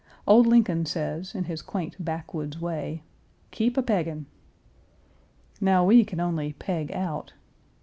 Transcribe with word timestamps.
Old 0.25 0.47
Lincoln 0.47 0.87
says, 0.87 1.35
in 1.35 1.43
his 1.43 1.61
quaint 1.61 1.95
backwoods 2.03 2.59
way, 2.59 3.03
"Keep 3.51 3.77
a 3.77 3.83
peggin'." 3.83 4.25
Now 5.61 5.85
we 5.85 6.03
can 6.03 6.19
only 6.19 6.53
peg 6.53 6.91
out. 6.91 7.33